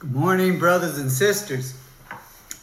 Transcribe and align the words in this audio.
Good 0.00 0.14
morning, 0.14 0.60
brothers 0.60 0.96
and 0.98 1.10
sisters. 1.10 1.74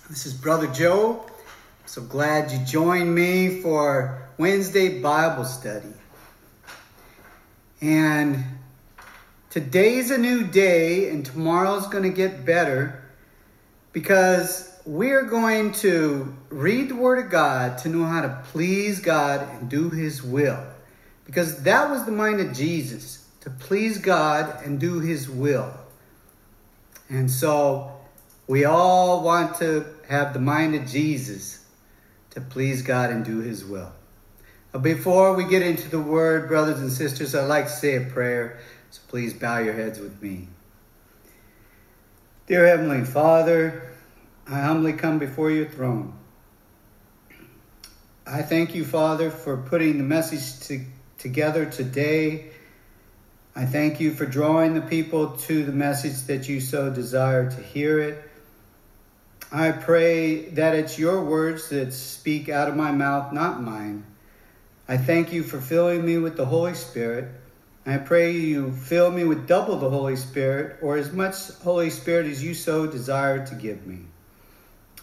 This 0.10 0.26
is 0.26 0.34
Brother 0.34 0.68
Joe. 0.68 1.26
I'm 1.28 1.86
so 1.86 2.02
glad 2.02 2.50
you 2.50 2.60
joined 2.60 3.14
me 3.14 3.60
for 3.62 4.30
Wednesday 4.38 5.02
Bible 5.02 5.44
study. 5.44 5.92
And 7.82 8.42
today's 9.50 10.12
a 10.12 10.18
new 10.18 10.48
day, 10.48 11.10
and 11.10 11.26
tomorrow's 11.26 11.88
going 11.88 12.04
to 12.04 12.10
get 12.10 12.46
better 12.46 13.04
because 13.92 14.74
we're 14.86 15.24
going 15.26 15.74
to 15.74 16.34
read 16.48 16.88
the 16.88 16.96
Word 16.96 17.26
of 17.26 17.30
God 17.30 17.80
to 17.80 17.90
know 17.90 18.06
how 18.06 18.22
to 18.22 18.44
please 18.54 19.02
God 19.02 19.46
and 19.58 19.70
do 19.70 19.90
His 19.90 20.24
will. 20.24 20.66
Because 21.26 21.64
that 21.64 21.90
was 21.90 22.06
the 22.06 22.14
mind 22.14 22.40
of 22.40 22.54
Jesus 22.54 23.28
to 23.42 23.50
please 23.50 23.98
God 23.98 24.64
and 24.64 24.80
do 24.80 25.02
His 25.02 25.30
will. 25.30 25.74
And 27.10 27.30
so 27.30 27.92
we 28.48 28.66
all 28.66 29.24
want 29.24 29.58
to 29.58 29.86
have 30.08 30.34
the 30.34 30.40
mind 30.40 30.76
of 30.76 30.88
Jesus 30.88 31.66
to 32.32 32.42
please 32.42 32.82
God 32.82 33.10
and 33.10 33.24
do 33.24 33.40
His 33.40 33.64
will. 33.64 33.92
Before 34.82 35.34
we 35.36 35.46
get 35.46 35.62
into 35.62 35.90
the 35.90 36.00
word, 36.00 36.48
brothers 36.48 36.80
and 36.80 36.92
sisters, 36.92 37.34
I'd 37.34 37.46
like 37.46 37.66
to 37.66 37.72
say 37.72 37.96
a 37.96 38.02
prayer. 38.02 38.60
So 38.92 39.02
please 39.08 39.34
bow 39.34 39.60
your 39.60 39.74
heads 39.74 40.00
with 40.00 40.22
me. 40.22 40.48
Dear 42.48 42.68
Heavenly 42.68 43.06
Father, 43.06 43.94
I 44.48 44.60
humbly 44.60 44.94
come 44.94 45.18
before 45.18 45.50
your 45.50 45.66
throne. 45.66 46.14
I 48.28 48.42
thank 48.42 48.76
you, 48.76 48.84
Father, 48.84 49.32
for 49.32 49.58
putting 49.58 49.98
the 49.98 50.04
message 50.04 50.68
to, 50.68 50.84
together 51.18 51.66
today 51.66 52.52
I 53.58 53.66
thank 53.66 54.02
you 54.02 54.12
for 54.12 54.26
drawing 54.26 54.74
the 54.74 54.82
people 54.82 55.38
to 55.38 55.64
the 55.64 55.72
message 55.72 56.24
that 56.24 56.50
you 56.50 56.60
so 56.60 56.90
desire 56.90 57.50
to 57.50 57.62
hear 57.62 58.00
it. 58.00 58.30
I 59.50 59.72
pray 59.72 60.50
that 60.50 60.76
it's 60.76 61.00
your 61.00 61.24
words 61.24 61.70
that 61.70 61.94
speak 61.94 62.50
out 62.50 62.68
of 62.68 62.76
my 62.76 62.92
mouth, 62.92 63.32
not 63.32 63.62
mine. 63.62 64.04
I 64.90 64.98
thank 64.98 65.32
you 65.32 65.42
for 65.42 65.62
filling 65.62 66.06
me 66.06 66.18
with 66.18 66.36
the 66.36 66.46
Holy 66.46 66.74
Spirit. 66.74 67.30
I 67.86 67.98
pray 67.98 68.32
you 68.32 68.74
fill 68.74 69.10
me 69.10 69.24
with 69.24 69.48
double 69.48 69.78
the 69.78 69.90
Holy 69.90 70.18
Spirit, 70.18 70.80
or 70.82 70.98
as 70.98 71.14
much 71.14 71.52
Holy 71.64 71.92
Spirit 71.92 72.26
as 72.26 72.44
you 72.44 72.54
so 72.54 72.86
desire 72.86 73.48
to 73.48 73.56
give 73.56 73.88
me. 73.88 74.00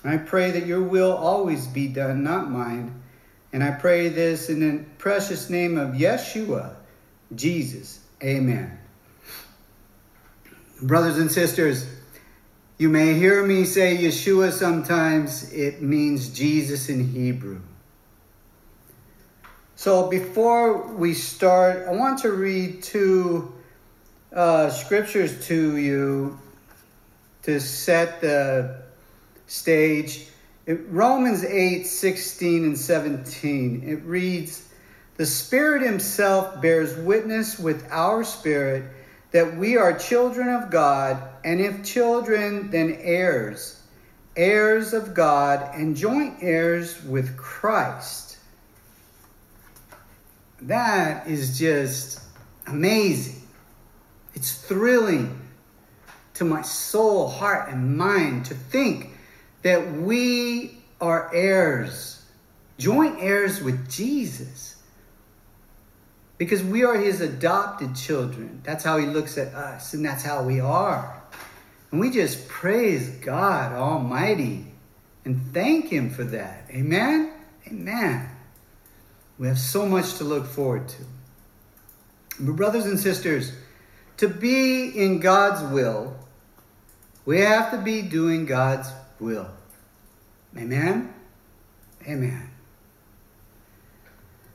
I 0.04 0.18
pray 0.18 0.50
that 0.50 0.66
your 0.66 0.82
will 0.82 1.12
always 1.12 1.66
be 1.66 1.88
done, 1.88 2.22
not 2.22 2.50
mine. 2.50 3.00
And 3.52 3.64
I 3.64 3.70
pray 3.70 4.10
this 4.10 4.50
in 4.50 4.60
the 4.60 4.84
precious 4.98 5.48
name 5.48 5.78
of 5.78 5.94
Yeshua, 5.94 6.74
Jesus. 7.34 8.00
Amen. 8.22 8.78
Brothers 10.80 11.18
and 11.18 11.30
sisters, 11.30 11.86
you 12.78 12.88
may 12.88 13.14
hear 13.14 13.44
me 13.44 13.64
say 13.64 13.96
Yeshua 13.96 14.52
sometimes, 14.52 15.52
it 15.52 15.82
means 15.82 16.28
Jesus 16.28 16.88
in 16.88 17.08
Hebrew. 17.08 17.60
So 19.74 20.08
before 20.08 20.86
we 20.86 21.14
start, 21.14 21.88
I 21.88 21.90
want 21.90 22.20
to 22.20 22.30
read 22.32 22.84
two 22.84 23.52
uh, 24.32 24.70
scriptures 24.70 25.46
to 25.48 25.76
you 25.76 26.38
to 27.42 27.58
set 27.58 28.20
the 28.20 28.82
stage. 29.48 30.28
It, 30.66 30.80
Romans 30.88 31.44
8 31.44 31.84
16 31.84 32.64
and 32.64 32.78
17. 32.78 33.82
It 33.84 34.04
reads, 34.04 34.68
the 35.16 35.26
Spirit 35.26 35.82
Himself 35.82 36.60
bears 36.62 36.96
witness 36.96 37.58
with 37.58 37.86
our 37.90 38.24
spirit 38.24 38.84
that 39.32 39.56
we 39.56 39.76
are 39.76 39.96
children 39.98 40.48
of 40.48 40.70
God, 40.70 41.22
and 41.44 41.60
if 41.60 41.84
children, 41.84 42.70
then 42.70 42.98
heirs, 43.00 43.80
heirs 44.36 44.92
of 44.92 45.14
God, 45.14 45.74
and 45.74 45.96
joint 45.96 46.36
heirs 46.40 47.02
with 47.04 47.36
Christ. 47.36 48.38
That 50.62 51.26
is 51.26 51.58
just 51.58 52.20
amazing. 52.66 53.42
It's 54.34 54.52
thrilling 54.52 55.40
to 56.34 56.44
my 56.44 56.62
soul, 56.62 57.28
heart, 57.28 57.70
and 57.70 57.96
mind 57.96 58.46
to 58.46 58.54
think 58.54 59.10
that 59.62 59.92
we 59.92 60.78
are 61.00 61.30
heirs, 61.34 62.22
joint 62.78 63.16
heirs 63.18 63.62
with 63.62 63.90
Jesus 63.90 64.72
because 66.38 66.62
we 66.62 66.84
are 66.84 66.96
his 66.96 67.20
adopted 67.20 67.94
children. 67.94 68.60
That's 68.64 68.84
how 68.84 68.98
he 68.98 69.06
looks 69.06 69.38
at 69.38 69.54
us, 69.54 69.94
and 69.94 70.04
that's 70.04 70.22
how 70.22 70.42
we 70.42 70.60
are. 70.60 71.22
And 71.90 72.00
we 72.00 72.10
just 72.10 72.48
praise 72.48 73.08
God 73.08 73.72
Almighty 73.72 74.66
and 75.24 75.40
thank 75.52 75.88
him 75.88 76.10
for 76.10 76.24
that. 76.24 76.66
Amen? 76.70 77.32
Amen. 77.68 78.28
We 79.38 79.46
have 79.46 79.58
so 79.58 79.86
much 79.86 80.14
to 80.18 80.24
look 80.24 80.46
forward 80.46 80.88
to. 80.88 81.02
But, 82.40 82.56
brothers 82.56 82.86
and 82.86 82.98
sisters, 82.98 83.52
to 84.16 84.28
be 84.28 84.88
in 84.88 85.20
God's 85.20 85.62
will, 85.72 86.16
we 87.24 87.40
have 87.40 87.70
to 87.72 87.78
be 87.78 88.02
doing 88.02 88.46
God's 88.46 88.90
will. 89.20 89.48
Amen? 90.56 91.14
Amen. 92.06 92.51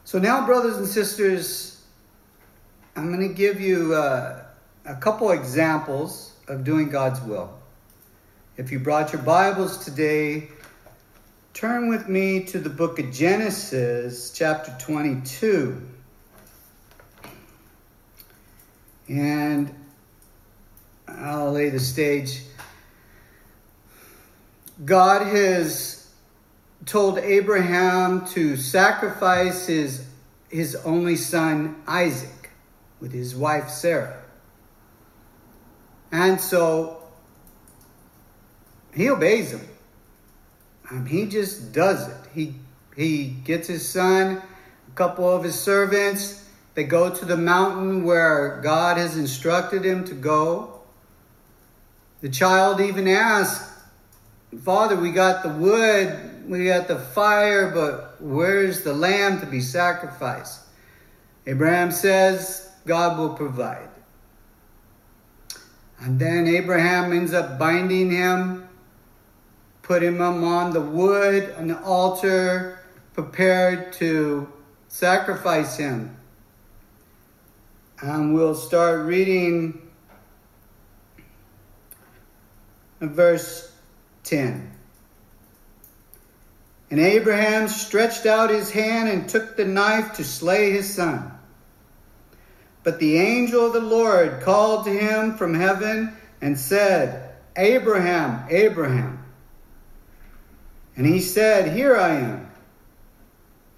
So, 0.07 0.19
now, 0.19 0.45
brothers 0.45 0.78
and 0.78 0.88
sisters, 0.88 1.84
I'm 2.95 3.12
going 3.13 3.28
to 3.28 3.35
give 3.35 3.59
you 3.59 3.94
uh, 3.94 4.41
a 4.85 4.95
couple 4.95 5.31
examples 5.31 6.31
of 6.47 6.63
doing 6.63 6.88
God's 6.88 7.19
will. 7.23 7.53
If 8.56 8.72
you 8.72 8.79
brought 8.79 9.12
your 9.12 9.22
Bibles 9.22 9.84
today, 9.84 10.47
turn 11.53 11.90
with 11.90 12.07
me 12.07 12.46
to 12.46 12.57
the 12.57 12.69
book 12.69 13.00
of 13.00 13.12
Genesis, 13.12 14.31
chapter 14.31 14.73
22. 14.79 15.85
And 19.09 19.75
I'll 21.06 21.51
lay 21.51 21.69
the 21.69 21.81
stage. 21.81 22.44
God 24.85 25.28
has 25.28 25.97
told 26.88 27.20
Abraham 27.20 28.25
to 28.28 28.58
sacrifice 28.58 29.68
his, 29.68 30.08
his 30.50 30.75
only 30.78 31.16
son, 31.16 31.75
Isaac 31.86 32.50
with 33.00 33.12
his 33.12 33.36
wife 33.36 33.70
Sarah. 33.70 34.24
And 36.12 36.40
so 36.40 37.03
he 38.94 39.09
obeys 39.09 39.52
him. 39.52 39.68
Um, 40.90 41.06
he 41.06 41.26
just 41.26 41.74
does 41.74 42.08
it. 42.08 42.18
He 42.34 42.56
he 42.96 43.28
gets 43.28 43.68
his 43.68 43.88
son, 43.88 44.42
a 44.88 44.92
couple 44.96 45.30
of 45.30 45.44
his 45.44 45.53
servants. 45.53 46.50
They 46.74 46.84
go 46.84 47.14
to 47.14 47.26
the 47.26 47.38
mountain 47.38 48.03
where 48.03 48.59
God 48.64 48.97
has 48.97 49.18
instructed 49.18 49.86
him 49.86 50.03
to 50.06 50.16
go. 50.16 50.81
The 52.22 52.30
child 52.30 52.81
even 52.81 53.08
asks, 53.08 53.72
Father, 54.64 54.96
we 54.96 55.12
got 55.12 55.44
the 55.44 55.50
wood, 55.50 56.37
we 56.47 56.66
got 56.66 56.88
the 56.88 56.97
fire, 56.97 57.72
but 57.72 58.22
where's 58.22 58.84
the 58.84 58.94
lamb 58.94 59.40
to 59.41 59.46
be 59.46 59.59
sacrificed? 59.59 60.62
Abraham 61.46 61.91
says, 61.91 62.72
God 62.85 63.18
will 63.18 63.34
provide. 63.34 63.90
And 66.00 66.19
then 66.19 66.47
Abraham 66.47 67.12
ends 67.12 67.34
up 67.34 67.59
binding 67.59 68.12
him, 68.12 68.68
putting 69.81 70.16
him 70.16 70.44
on 70.44 70.72
the 70.72 70.81
wood 70.81 71.53
on 71.58 71.68
the 71.68 71.81
altar, 71.84 72.79
prepared 73.14 73.91
to 73.94 74.52
sacrifice 74.88 75.78
him. 75.78 76.16
And 78.02 78.34
we'll 78.34 78.56
start 78.56 79.06
reading 79.06 79.81
verse 83.02 83.73
10. 84.23 84.77
And 86.89 86.99
Abraham 86.99 87.67
stretched 87.67 88.25
out 88.25 88.49
his 88.49 88.72
hand 88.72 89.09
and 89.09 89.28
took 89.28 89.57
the 89.57 89.66
knife 89.66 90.13
to 90.13 90.23
slay 90.23 90.72
his 90.72 90.93
son. 90.93 91.31
But 92.84 92.99
the 92.99 93.17
angel 93.17 93.66
of 93.66 93.73
the 93.73 93.81
Lord 93.81 94.41
called 94.41 94.85
to 94.85 94.91
him 94.91 95.35
from 95.35 95.53
heaven 95.53 96.16
and 96.41 96.57
said, 96.57 97.35
Abraham, 97.57 98.45
Abraham. 98.49 99.25
And 100.95 101.05
he 101.05 101.19
said, 101.19 101.75
Here 101.75 101.97
I 101.97 102.16
am. 102.16 102.51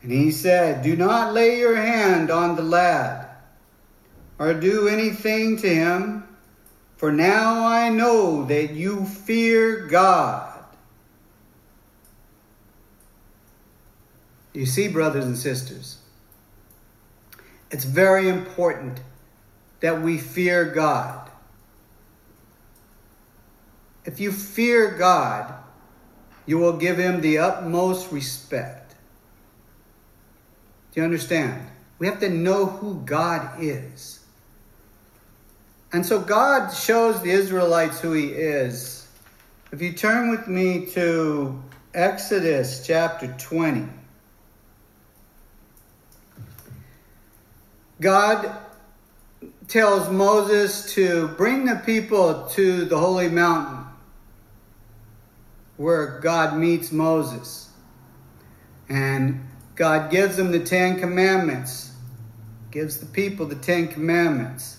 And 0.01 0.11
he 0.11 0.31
said, 0.31 0.83
Do 0.83 0.95
not 0.95 1.33
lay 1.33 1.59
your 1.59 1.75
hand 1.75 2.29
on 2.29 2.55
the 2.55 2.61
lad, 2.61 3.27
or 4.37 4.53
do 4.53 4.87
anything 4.87 5.57
to 5.57 5.67
him, 5.67 6.23
for 6.95 7.11
now 7.11 7.65
I 7.67 7.89
know 7.89 8.45
that 8.45 8.71
you 8.71 9.05
fear 9.05 9.87
God. 9.87 10.48
You 14.53 14.65
see, 14.65 14.87
brothers 14.87 15.25
and 15.25 15.37
sisters, 15.37 15.97
it's 17.71 17.83
very 17.83 18.27
important 18.29 18.99
that 19.79 20.01
we 20.01 20.17
fear 20.17 20.65
God. 20.65 21.29
if 24.09 24.19
you 24.19 24.31
fear 24.31 24.89
God, 24.97 25.53
you 26.47 26.57
will 26.57 26.77
give 26.77 26.97
him 26.97 27.21
the 27.21 27.37
utmost 27.37 28.11
respect. 28.11 28.95
Do 30.91 30.99
you 30.99 31.03
understand? 31.03 31.67
We 31.99 32.07
have 32.07 32.19
to 32.21 32.29
know 32.29 32.65
who 32.65 33.01
God 33.05 33.61
is. 33.61 34.19
And 35.93 36.03
so 36.03 36.19
God 36.19 36.71
shows 36.71 37.21
the 37.21 37.29
Israelites 37.29 37.99
who 37.99 38.13
he 38.13 38.29
is. 38.29 39.07
If 39.71 39.79
you 39.79 39.93
turn 39.93 40.31
with 40.31 40.47
me 40.47 40.87
to 40.87 41.61
Exodus 41.93 42.87
chapter 42.87 43.27
20. 43.37 43.98
God 48.01 48.55
tells 49.67 50.09
Moses 50.09 50.93
to 50.93 51.27
bring 51.29 51.65
the 51.65 51.75
people 51.85 52.47
to 52.51 52.85
the 52.85 52.97
holy 52.97 53.29
mountain 53.29 53.85
where 55.77 56.19
God 56.19 56.57
meets 56.57 56.91
Moses. 56.91 57.69
And 58.89 59.47
God 59.75 60.11
gives 60.11 60.35
them 60.35 60.51
the 60.51 60.59
Ten 60.59 60.99
Commandments, 60.99 61.93
gives 62.71 62.97
the 62.97 63.05
people 63.05 63.45
the 63.45 63.55
Ten 63.55 63.87
Commandments. 63.87 64.77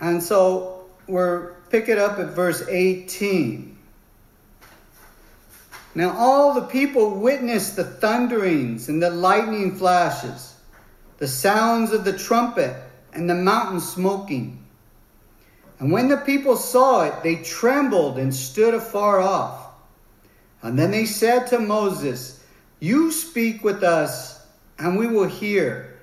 And 0.00 0.22
so 0.22 0.86
we're 1.06 1.54
pick 1.70 1.88
it 1.88 1.98
up 1.98 2.18
at 2.18 2.28
verse 2.28 2.66
18. 2.68 3.76
Now 5.94 6.16
all 6.16 6.54
the 6.54 6.66
people 6.66 7.18
witnessed 7.18 7.76
the 7.76 7.84
thunderings 7.84 8.88
and 8.88 9.02
the 9.02 9.10
lightning 9.10 9.76
flashes 9.76 10.55
the 11.18 11.28
sounds 11.28 11.92
of 11.92 12.04
the 12.04 12.16
trumpet, 12.16 12.76
and 13.12 13.28
the 13.28 13.34
mountain 13.34 13.80
smoking. 13.80 14.62
And 15.78 15.90
when 15.90 16.08
the 16.08 16.18
people 16.18 16.56
saw 16.56 17.02
it, 17.02 17.22
they 17.22 17.36
trembled 17.36 18.18
and 18.18 18.34
stood 18.34 18.74
afar 18.74 19.20
off. 19.20 19.68
And 20.62 20.78
then 20.78 20.90
they 20.90 21.06
said 21.06 21.46
to 21.48 21.58
Moses, 21.58 22.44
You 22.80 23.10
speak 23.10 23.64
with 23.64 23.82
us, 23.82 24.46
and 24.78 24.98
we 24.98 25.06
will 25.06 25.28
hear. 25.28 26.00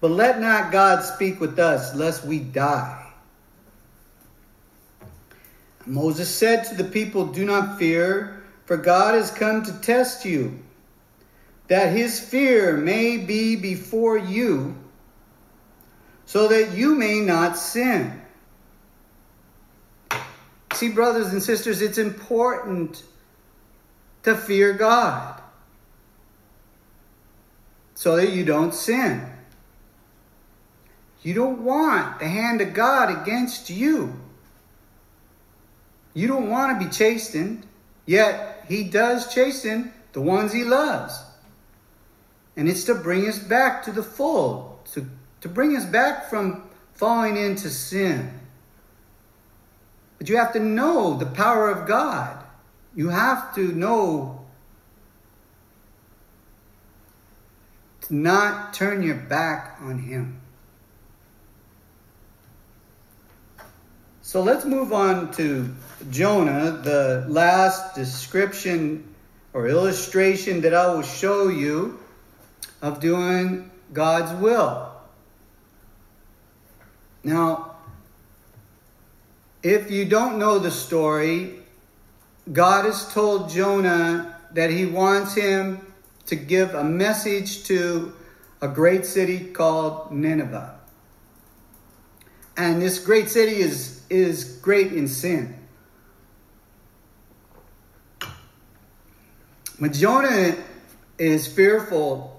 But 0.00 0.10
let 0.10 0.40
not 0.40 0.72
God 0.72 1.02
speak 1.02 1.40
with 1.40 1.58
us, 1.58 1.94
lest 1.94 2.24
we 2.24 2.40
die. 2.40 3.06
And 5.84 5.94
Moses 5.94 6.32
said 6.32 6.64
to 6.64 6.74
the 6.74 6.84
people, 6.84 7.26
Do 7.26 7.44
not 7.44 7.78
fear, 7.78 8.42
for 8.64 8.76
God 8.76 9.14
has 9.14 9.30
come 9.30 9.64
to 9.64 9.72
test 9.80 10.24
you 10.24 10.58
that 11.68 11.92
his 11.92 12.20
fear 12.20 12.76
may 12.76 13.16
be 13.16 13.56
before 13.56 14.16
you, 14.16 14.76
so 16.24 16.48
that 16.48 16.72
you 16.72 16.94
may 16.94 17.20
not 17.20 17.56
sin. 17.56 18.20
See, 20.72 20.90
brothers 20.90 21.32
and 21.32 21.42
sisters, 21.42 21.80
it's 21.80 21.98
important 21.98 23.02
to 24.24 24.36
fear 24.36 24.72
God 24.72 25.40
so 27.96 28.16
that 28.16 28.30
you 28.30 28.44
don't 28.44 28.74
sin. 28.74 29.26
You 31.22 31.34
don't 31.34 31.64
want 31.64 32.20
the 32.20 32.28
hand 32.28 32.60
of 32.60 32.74
God 32.74 33.22
against 33.22 33.70
you. 33.70 34.14
You 36.12 36.28
don't 36.28 36.50
want 36.50 36.78
to 36.78 36.86
be 36.86 36.90
chastened, 36.90 37.66
yet 38.04 38.64
He 38.68 38.84
does 38.84 39.34
chasten 39.34 39.92
the 40.12 40.20
ones 40.20 40.52
He 40.52 40.62
loves. 40.62 41.18
And 42.56 42.68
it's 42.68 42.84
to 42.84 42.94
bring 42.94 43.28
us 43.28 43.38
back 43.38 43.82
to 43.84 43.92
the 43.92 44.02
fold, 44.02 44.86
to, 44.92 45.06
to 45.42 45.48
bring 45.48 45.76
us 45.76 45.84
back 45.84 46.30
from 46.30 46.62
falling 46.94 47.36
into 47.36 47.68
sin. 47.68 48.40
But 50.18 50.28
you 50.28 50.36
have 50.38 50.54
to 50.54 50.60
know 50.60 51.18
the 51.18 51.26
power 51.26 51.70
of 51.70 51.86
God. 51.86 52.42
You 52.94 53.10
have 53.10 53.54
to 53.56 53.72
know 53.72 54.46
to 58.02 58.14
not 58.14 58.72
turn 58.72 59.02
your 59.02 59.16
back 59.16 59.76
on 59.82 59.98
Him. 59.98 60.40
So 64.22 64.42
let's 64.42 64.64
move 64.64 64.92
on 64.92 65.30
to 65.32 65.72
Jonah, 66.10 66.70
the 66.82 67.26
last 67.28 67.94
description 67.94 69.14
or 69.52 69.68
illustration 69.68 70.62
that 70.62 70.74
I 70.74 70.92
will 70.92 71.02
show 71.02 71.48
you 71.48 71.98
of 72.82 73.00
doing 73.00 73.70
God's 73.92 74.32
will. 74.40 74.92
Now, 77.24 77.76
if 79.62 79.90
you 79.90 80.04
don't 80.04 80.38
know 80.38 80.58
the 80.58 80.70
story, 80.70 81.58
God 82.52 82.84
has 82.84 83.12
told 83.12 83.50
Jonah 83.50 84.38
that 84.52 84.70
he 84.70 84.86
wants 84.86 85.34
him 85.34 85.80
to 86.26 86.36
give 86.36 86.74
a 86.74 86.84
message 86.84 87.64
to 87.64 88.12
a 88.60 88.68
great 88.68 89.04
city 89.04 89.40
called 89.40 90.12
Nineveh. 90.12 90.78
And 92.56 92.80
this 92.80 92.98
great 92.98 93.28
city 93.28 93.56
is, 93.56 94.02
is 94.08 94.58
great 94.62 94.92
in 94.92 95.08
sin. 95.08 95.56
When 99.78 99.92
Jonah 99.92 100.56
is 101.18 101.46
fearful 101.46 102.35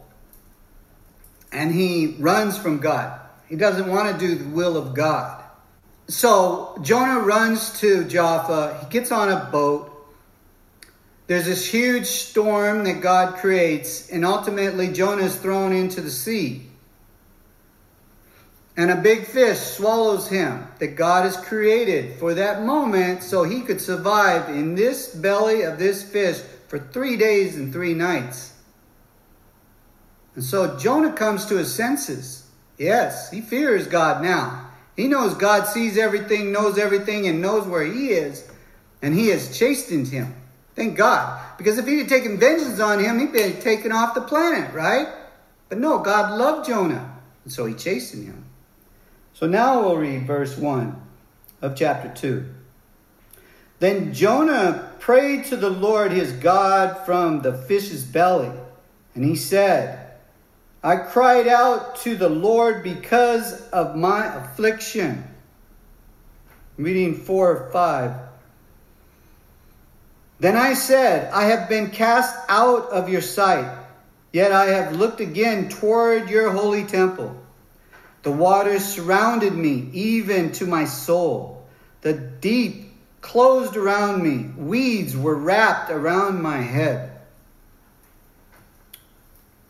and 1.57 1.73
he 1.73 2.15
runs 2.19 2.55
from 2.55 2.77
God. 2.77 3.19
He 3.49 3.55
doesn't 3.55 3.87
want 3.87 4.11
to 4.11 4.27
do 4.27 4.35
the 4.35 4.47
will 4.49 4.77
of 4.77 4.93
God. 4.93 5.43
So 6.07 6.77
Jonah 6.83 7.21
runs 7.21 7.79
to 7.79 8.03
Jaffa. 8.03 8.77
He 8.79 8.89
gets 8.91 9.11
on 9.11 9.31
a 9.31 9.49
boat. 9.51 9.91
There's 11.25 11.45
this 11.45 11.65
huge 11.65 12.05
storm 12.05 12.83
that 12.83 13.01
God 13.01 13.37
creates, 13.37 14.09
and 14.11 14.23
ultimately 14.23 14.93
Jonah 14.93 15.23
is 15.23 15.35
thrown 15.35 15.73
into 15.73 15.99
the 15.99 16.11
sea. 16.11 16.61
And 18.77 18.91
a 18.91 18.95
big 18.95 19.25
fish 19.25 19.57
swallows 19.57 20.29
him 20.29 20.67
that 20.77 20.95
God 20.95 21.23
has 21.23 21.37
created 21.37 22.19
for 22.19 22.35
that 22.35 22.63
moment 22.63 23.23
so 23.23 23.43
he 23.43 23.61
could 23.61 23.81
survive 23.81 24.49
in 24.49 24.75
this 24.75 25.07
belly 25.07 25.63
of 25.63 25.79
this 25.79 26.03
fish 26.03 26.39
for 26.67 26.77
three 26.77 27.17
days 27.17 27.55
and 27.55 27.73
three 27.73 27.95
nights. 27.95 28.53
And 30.37 30.45
so 30.45 30.77
Jonah 30.77 31.13
comes 31.13 31.47
to 31.47 31.57
his 31.57 31.73
senses. 31.73 32.47
Yes, 32.77 33.31
he 33.31 33.41
fears 33.41 33.87
God 33.87 34.21
now. 34.21 34.69
He 34.95 35.07
knows 35.07 35.33
God 35.33 35.65
sees 35.65 35.97
everything, 35.97 36.51
knows 36.51 36.77
everything, 36.77 37.27
and 37.27 37.41
knows 37.41 37.67
where 37.67 37.83
he 37.83 38.09
is. 38.09 38.47
And 39.01 39.15
he 39.15 39.29
has 39.29 39.57
chastened 39.57 40.09
him. 40.09 40.35
Thank 40.75 40.95
God. 40.95 41.43
Because 41.57 41.79
if 41.79 41.87
he 41.87 41.97
had 41.97 42.07
taken 42.07 42.37
vengeance 42.37 42.79
on 42.79 43.03
him, 43.03 43.17
he'd 43.17 43.33
been 43.33 43.59
taken 43.61 43.91
off 43.91 44.13
the 44.13 44.21
planet, 44.21 44.75
right? 44.75 45.07
But 45.69 45.79
no, 45.79 45.97
God 45.97 46.37
loved 46.37 46.67
Jonah. 46.67 47.17
And 47.43 47.51
so 47.51 47.65
he 47.65 47.73
chastened 47.73 48.25
him. 48.25 48.45
So 49.33 49.47
now 49.47 49.81
we'll 49.81 49.97
read 49.97 50.27
verse 50.27 50.55
1 50.55 51.01
of 51.63 51.75
chapter 51.75 52.13
2. 52.13 52.45
Then 53.79 54.13
Jonah 54.13 54.91
prayed 54.99 55.45
to 55.45 55.57
the 55.57 55.71
Lord 55.71 56.11
his 56.11 56.31
God 56.31 57.07
from 57.07 57.41
the 57.41 57.57
fish's 57.57 58.03
belly. 58.03 58.51
And 59.15 59.25
he 59.25 59.35
said, 59.35 60.06
I 60.83 60.97
cried 60.97 61.47
out 61.47 61.97
to 61.97 62.15
the 62.15 62.29
Lord 62.29 62.83
because 62.83 63.61
of 63.69 63.95
my 63.95 64.25
affliction. 64.35 65.23
Reading 66.77 67.15
4 67.15 67.51
or 67.51 67.71
5. 67.71 68.11
Then 70.39 70.55
I 70.55 70.75
said, 70.75 71.31
I 71.33 71.45
have 71.45 71.67
been 71.67 71.89
cast 71.89 72.35
out 72.47 72.89
of 72.89 73.09
your 73.09 73.21
sight, 73.21 73.75
yet 74.31 74.51
I 74.51 74.65
have 74.67 74.95
looked 74.95 75.19
again 75.19 75.69
toward 75.69 76.29
your 76.29 76.51
holy 76.51 76.83
temple. 76.83 77.35
The 78.21 78.31
waters 78.31 78.85
surrounded 78.85 79.53
me, 79.53 79.89
even 79.93 80.51
to 80.53 80.67
my 80.67 80.85
soul. 80.85 81.65
The 82.01 82.13
deep 82.13 82.93
closed 83.21 83.75
around 83.75 84.21
me, 84.21 84.51
weeds 84.55 85.17
were 85.17 85.35
wrapped 85.35 85.89
around 85.89 86.41
my 86.41 86.57
head 86.57 87.16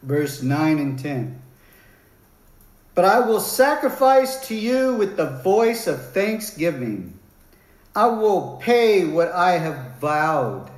verse 0.04 0.42
9 0.42 0.80
and 0.80 1.00
10. 1.00 1.42
But 2.96 3.06
I 3.06 3.20
will 3.20 3.40
sacrifice 3.40 4.48
to 4.48 4.56
you 4.56 4.96
with 4.96 5.18
the 5.18 5.30
voice 5.42 5.86
of 5.88 6.12
thanksgiving. 6.14 7.18
I 7.96 8.08
will 8.08 8.60
pay 8.62 9.06
what 9.06 9.32
I 9.32 9.52
have 9.52 9.98
vowed. 10.00 10.70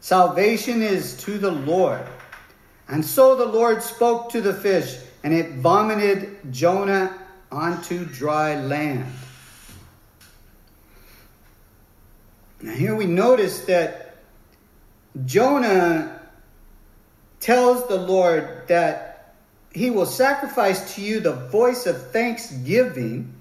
Salvation 0.00 0.82
is 0.82 1.16
to 1.18 1.38
the 1.38 1.50
Lord. 1.50 2.06
And 2.88 3.04
so 3.04 3.34
the 3.34 3.46
Lord 3.46 3.82
spoke 3.82 4.30
to 4.30 4.40
the 4.40 4.54
fish, 4.54 4.98
and 5.24 5.34
it 5.34 5.54
vomited 5.54 6.52
Jonah 6.52 7.16
onto 7.50 8.04
dry 8.04 8.60
land. 8.60 9.06
Now, 12.62 12.72
here 12.72 12.94
we 12.94 13.06
notice 13.06 13.60
that 13.66 14.16
Jonah 15.24 16.15
tells 17.40 17.86
the 17.88 17.96
Lord 17.96 18.68
that 18.68 19.34
he 19.72 19.90
will 19.90 20.06
sacrifice 20.06 20.94
to 20.94 21.02
you 21.02 21.20
the 21.20 21.34
voice 21.34 21.86
of 21.86 22.10
thanksgiving 22.10 23.34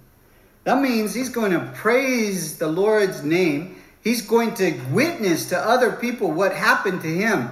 That 0.66 0.82
means 0.82 1.14
he's 1.14 1.30
going 1.30 1.52
to 1.52 1.72
praise 1.76 2.58
the 2.58 2.68
Lord's 2.68 3.24
name. 3.24 3.78
He's 4.04 4.22
going 4.24 4.56
to 4.56 4.74
witness 4.92 5.50
to 5.50 5.58
other 5.58 5.92
people 5.92 6.32
what 6.32 6.54
happened 6.54 7.02
to 7.02 7.08
him. 7.08 7.50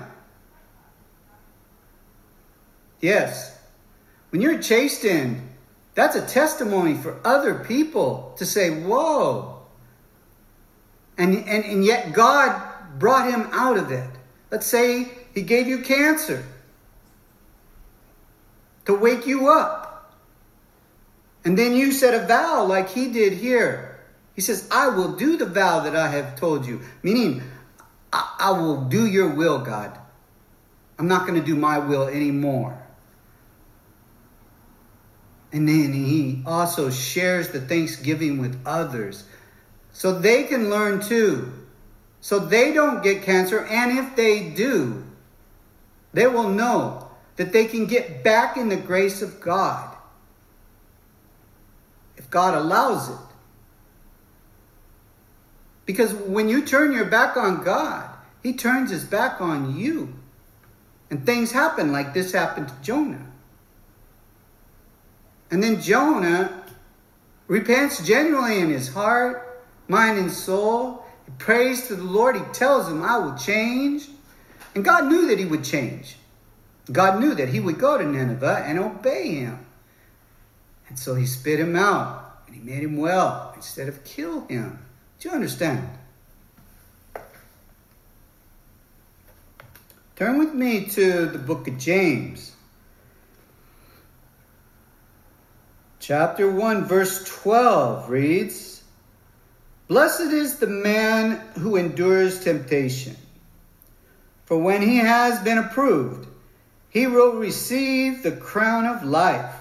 Yes. 3.02 3.58
When 4.32 4.42
you're 4.42 4.62
chastened, 4.62 5.48
that's 5.94 6.16
a 6.16 6.26
testimony 6.26 6.96
for 6.96 7.20
other 7.24 7.64
people 7.64 8.34
to 8.38 8.46
say, 8.48 8.82
whoa. 8.82 9.62
And, 11.18 11.36
and, 11.36 11.66
and 11.66 11.86
yet 11.86 12.14
God 12.14 12.60
brought 12.98 13.32
him 13.32 13.48
out 13.52 13.78
of 13.78 13.92
it. 13.92 14.10
Let's 14.50 14.66
say 14.66 15.12
he 15.34 15.42
gave 15.42 15.68
you 15.68 15.80
cancer 15.80 16.44
to 18.86 18.94
wake 18.94 19.26
you 19.26 19.50
up. 19.50 20.14
And 21.46 21.58
then 21.58 21.76
you 21.76 21.92
said 21.92 22.14
a 22.14 22.26
vow 22.26 22.66
like 22.66 22.90
he 22.90 23.12
did 23.12 23.34
here. 23.34 24.00
He 24.36 24.42
says, 24.42 24.68
I 24.72 24.90
will 24.90 25.14
do 25.14 25.38
the 25.38 25.46
vow 25.46 25.82
that 25.82 25.96
I 25.96 26.08
have 26.10 26.36
told 26.36 26.66
you. 26.66 26.82
Meaning, 27.02 27.44
I, 28.12 28.36
I 28.40 28.52
will 28.52 28.86
do 28.86 29.06
your 29.06 29.30
will, 29.30 29.60
God. 29.60 29.98
I'm 30.98 31.08
not 31.08 31.28
going 31.28 31.40
to 31.40 31.46
do 31.46 31.56
my 31.56 31.80
will 31.80 32.08
anymore. 32.08 32.80
And 35.52 35.68
then 35.68 35.94
he 35.94 36.42
also 36.46 36.90
shares 36.90 37.50
the 37.50 37.62
thanksgiving 37.62 38.40
with 38.40 38.60
others 38.66 39.24
so 39.92 40.20
they 40.20 40.44
can 40.46 40.70
learn 40.70 41.00
too. 41.00 41.52
So 42.22 42.40
they 42.40 42.74
don't 42.74 43.04
get 43.04 43.24
cancer. 43.24 43.64
And 43.66 44.00
if 44.00 44.16
they 44.16 44.50
do, 44.50 45.04
they 46.14 46.28
will 46.28 46.50
know 46.50 47.10
that 47.36 47.52
they 47.52 47.66
can 47.66 47.86
get 47.86 48.24
back 48.24 48.58
in 48.58 48.70
the 48.70 48.78
grace 48.78 49.22
of 49.22 49.42
God 49.42 49.96
if 52.16 52.30
God 52.30 52.54
allows 52.54 53.10
it. 53.10 53.18
Because 55.86 56.14
when 56.14 56.48
you 56.48 56.66
turn 56.66 56.94
your 56.94 57.06
back 57.06 57.36
on 57.36 57.64
God, 57.64 58.10
He 58.42 58.54
turns 58.54 58.92
His 58.92 59.04
back 59.04 59.42
on 59.42 59.78
you. 59.78 60.14
And 61.10 61.26
things 61.26 61.52
happen 61.52 61.92
like 61.92 62.14
this 62.14 62.32
happened 62.32 62.70
to 62.70 62.76
Jonah. 62.82 63.28
And 65.52 65.62
then 65.62 65.82
Jonah 65.82 66.64
repents 67.48 68.04
genuinely 68.06 68.60
in 68.60 68.70
his 68.70 68.92
heart, 68.92 69.64
mind, 69.88 70.18
and 70.18 70.32
soul. 70.32 71.06
He 71.26 71.32
prays 71.38 71.88
to 71.88 71.96
the 71.96 72.04
Lord. 72.04 72.36
He 72.36 72.44
tells 72.54 72.88
him, 72.88 73.04
I 73.04 73.20
will 73.20 73.38
change. 73.38 74.08
And 74.76 74.84
God 74.84 75.06
knew 75.06 75.28
that 75.28 75.40
he 75.40 75.46
would 75.46 75.64
change. 75.64 76.16
God 76.92 77.20
knew 77.20 77.36
that 77.36 77.50
he 77.50 77.60
would 77.60 77.80
go 77.80 77.98
to 77.98 78.04
Nineveh 78.04 78.64
and 78.66 78.80
obey 78.80 79.36
him. 79.36 79.66
And 80.90 81.00
so 81.00 81.16
he 81.16 81.26
spit 81.26 81.60
him 81.60 81.76
out 81.76 82.42
and 82.48 82.56
he 82.56 82.62
made 82.62 82.84
him 82.84 82.98
well 82.98 83.54
instead 83.56 83.88
of 83.88 84.04
kill 84.04 84.46
him. 84.48 84.80
Do 85.20 85.30
you 85.30 85.36
understand? 85.36 85.88
Turn 90.16 90.38
with 90.38 90.54
me 90.54 90.86
to 90.86 91.26
the 91.26 91.40
book 91.40 91.68
of 91.68 91.78
James. 91.80 92.52
Chapter 96.00 96.52
1, 96.52 96.86
verse 96.86 97.24
12 97.42 98.10
reads 98.10 98.84
Blessed 99.88 100.34
is 100.34 100.60
the 100.60 100.68
man 100.68 101.40
who 101.58 101.78
endures 101.78 102.44
temptation, 102.44 103.16
for 104.54 104.60
when 104.60 104.84
he 104.84 104.98
has 104.98 105.40
been 105.40 105.58
approved, 105.58 106.28
he 106.88 107.08
will 107.08 107.32
receive 107.32 108.22
the 108.22 108.34
crown 108.34 108.86
of 108.86 109.04
life, 109.04 109.56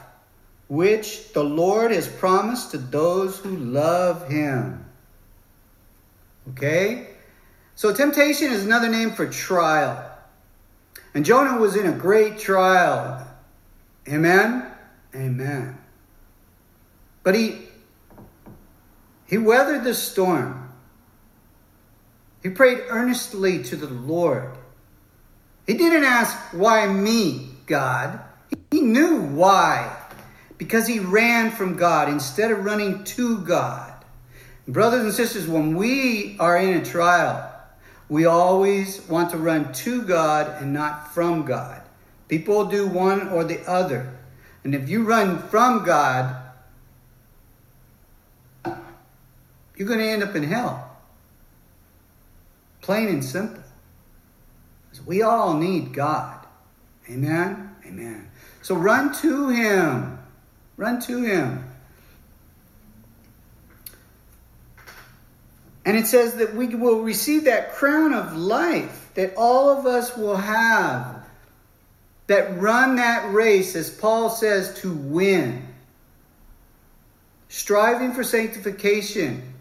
which 0.69 1.33
the 1.33 1.43
Lord 1.43 1.93
has 1.93 2.07
promised 2.07 2.73
to 2.73 2.77
those 2.77 3.39
who 3.39 3.57
love 3.57 4.29
him. 4.29 4.85
Okay? 6.51 7.09
So, 7.75 7.95
temptation 7.95 8.53
is 8.53 8.67
another 8.67 8.91
name 8.91 9.13
for 9.13 9.27
trial. 9.27 10.15
And 11.15 11.25
Jonah 11.25 11.59
was 11.59 11.75
in 11.75 11.87
a 11.87 11.97
great 11.97 12.39
trial. 12.39 13.27
Amen? 14.07 14.71
Amen. 15.15 15.79
But 17.23 17.35
he 17.35 17.61
he 19.25 19.39
weathered 19.39 19.85
the 19.85 19.95
storm. 19.95 20.71
He 22.43 22.51
prayed 22.51 22.83
earnestly 22.89 23.65
to 23.65 23.77
the 23.77 23.89
Lord. 23.89 24.59
He 25.67 25.75
didn't 25.75 26.05
ask, 26.05 26.37
Why 26.53 26.87
me, 26.87 27.49
God? 27.67 28.21
He 28.71 28.81
knew 28.81 29.21
why. 29.21 29.97
Because 30.59 30.87
he 30.87 30.99
ran 30.99 31.51
from 31.51 31.77
God 31.77 32.09
instead 32.09 32.51
of 32.51 32.65
running 32.65 33.05
to 33.05 33.39
God. 33.39 33.93
Brothers 34.69 35.03
and 35.03 35.13
sisters, 35.13 35.49
when 35.49 35.77
we 35.77 36.37
are 36.39 36.57
in 36.57 36.79
a 36.79 36.85
trial, 36.85 37.51
we 38.09 38.27
always 38.27 39.01
want 39.09 39.31
to 39.31 39.39
run 39.39 39.73
to 39.73 40.03
God 40.03 40.63
and 40.63 40.73
not 40.73 41.13
from 41.15 41.45
God. 41.45 41.83
People 42.29 42.67
do 42.67 42.87
one 42.87 43.29
or 43.29 43.45
the 43.45 43.61
other. 43.69 44.15
And 44.65 44.75
if 44.75 44.89
you 44.89 45.05
run 45.05 45.39
from 45.39 45.85
God, 45.85 46.37
you're 49.77 49.89
going 49.89 49.99
to 49.99 50.09
end 50.09 50.23
up 50.23 50.37
in 50.37 50.45
hell. 50.45 50.97
Plain 52.81 53.09
and 53.09 53.25
simple. 53.25 53.62
We 55.07 55.23
all 55.23 55.55
need 55.55 55.93
God. 55.93 56.47
Amen? 57.09 57.75
Amen. 57.87 58.31
So 58.63 58.75
run 58.75 59.15
to 59.17 59.49
Him. 59.49 60.19
Run 60.77 61.01
to 61.03 61.23
Him. 61.23 61.65
And 65.85 65.97
it 65.97 66.07
says 66.07 66.35
that 66.37 66.55
we 66.55 66.69
will 66.69 67.01
receive 67.01 67.45
that 67.45 67.73
crown 67.73 68.13
of 68.13 68.37
life 68.37 69.11
that 69.15 69.35
all 69.37 69.71
of 69.71 69.87
us 69.87 70.17
will 70.17 70.37
have. 70.37 71.25
That 72.29 72.59
run 72.61 72.97
that 72.97 73.33
race, 73.33 73.75
as 73.75 73.91
Paul 73.91 74.31
says, 74.31 74.81
to 74.81 74.95
win. 74.95 75.67
Striving 77.49 78.13
for 78.13 78.23
sanctification 78.23 79.53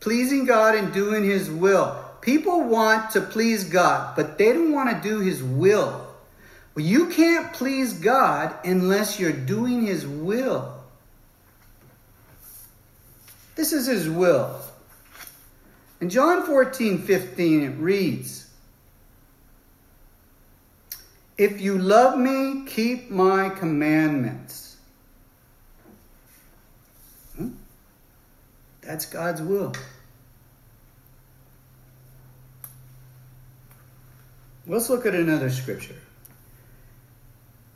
pleasing 0.00 0.46
God 0.46 0.74
and 0.74 0.92
doing 0.92 1.22
His 1.22 1.50
will. 1.50 1.99
People 2.20 2.64
want 2.64 3.12
to 3.12 3.20
please 3.20 3.64
God, 3.64 4.14
but 4.14 4.36
they 4.36 4.52
don't 4.52 4.72
want 4.72 4.90
to 4.90 5.08
do 5.08 5.20
His 5.20 5.42
will. 5.42 6.06
Well, 6.74 6.84
you 6.84 7.08
can't 7.08 7.52
please 7.52 7.94
God 7.94 8.54
unless 8.64 9.18
you're 9.18 9.32
doing 9.32 9.86
His 9.86 10.06
will. 10.06 10.74
This 13.56 13.72
is 13.72 13.86
His 13.86 14.08
will. 14.08 14.54
In 16.00 16.08
John 16.08 16.46
14 16.46 16.98
15, 17.02 17.62
it 17.62 17.76
reads, 17.78 18.46
If 21.36 21.60
you 21.60 21.78
love 21.78 22.18
me, 22.18 22.64
keep 22.66 23.10
my 23.10 23.48
commandments. 23.50 24.76
Hmm? 27.36 27.50
That's 28.82 29.06
God's 29.06 29.42
will. 29.42 29.74
Let's 34.70 34.88
look 34.88 35.04
at 35.04 35.16
another 35.16 35.50
scripture. 35.50 35.96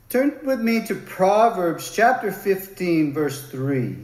Turn 0.07 0.39
with 0.45 0.61
me 0.61 0.85
to 0.85 0.95
Proverbs 0.95 1.91
chapter 1.93 2.31
15, 2.31 3.11
verse 3.13 3.49
3. 3.49 3.97